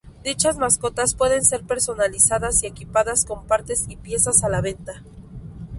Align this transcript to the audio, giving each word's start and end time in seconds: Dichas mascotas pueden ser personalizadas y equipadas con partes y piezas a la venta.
Dichas 0.23 0.57
mascotas 0.57 1.13
pueden 1.13 1.45
ser 1.45 1.61
personalizadas 1.61 2.63
y 2.63 2.65
equipadas 2.65 3.23
con 3.23 3.45
partes 3.45 3.85
y 3.87 3.97
piezas 3.97 4.43
a 4.43 4.49
la 4.49 4.59
venta. 4.59 5.03